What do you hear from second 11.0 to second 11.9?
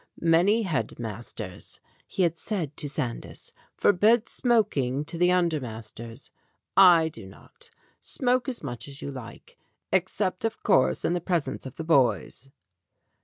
in the presence of the